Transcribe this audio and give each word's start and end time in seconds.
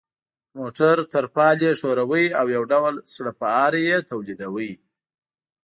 د 0.49 0.51
موټر 0.59 0.95
ترپال 1.13 1.57
یې 1.65 1.71
ښوراوه 1.79 2.23
او 2.39 2.45
یو 2.55 2.63
ډول 2.71 2.95
سړپاری 3.13 3.81
یې 3.89 3.97
تولیداوه. 4.09 4.71